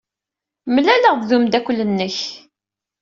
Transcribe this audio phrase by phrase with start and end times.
[0.73, 2.17] Mlaleɣ-d ed umeddakel-nnek.